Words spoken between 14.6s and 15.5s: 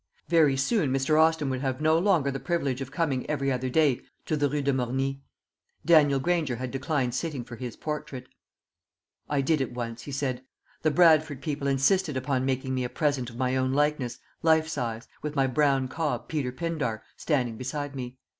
size, with my